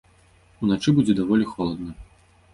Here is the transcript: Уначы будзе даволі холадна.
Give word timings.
Уначы 0.67 0.89
будзе 1.01 1.13
даволі 1.21 1.45
холадна. 1.53 1.91